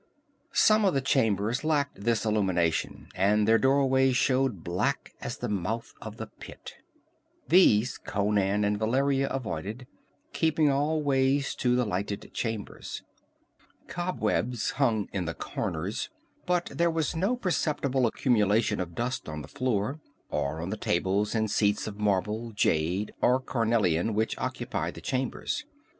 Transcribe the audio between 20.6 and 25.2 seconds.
on the tables and seats of marble, jade or carnelian which occupied the